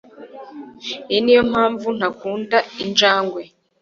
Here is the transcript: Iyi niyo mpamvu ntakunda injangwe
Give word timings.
Iyi 1.09 1.19
niyo 1.23 1.43
mpamvu 1.51 1.87
ntakunda 1.97 2.57
injangwe 2.83 3.41